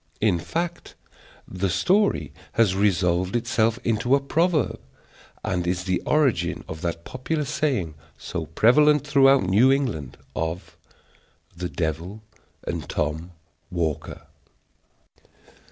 In 0.19 0.39
fact, 0.39 0.95
the 1.47 1.69
story 1.69 2.33
has 2.53 2.73
resolved 2.75 3.35
itself 3.35 3.77
into 3.83 4.15
a 4.15 4.19
proverb, 4.19 4.79
and 5.43 5.67
is 5.67 5.83
the 5.83 6.01
origin 6.07 6.63
of 6.67 6.81
that 6.81 7.05
popular 7.05 7.45
saying, 7.45 7.93
so 8.17 8.47
prevalent 8.47 9.05
throughout 9.05 9.43
New 9.43 9.71
England, 9.71 10.17
of 10.35 10.75
"The 11.55 11.69
devil 11.69 12.23
and 12.63 12.89
Tom 12.89 13.33
Walker." 13.69 14.23
DR. 15.17 15.23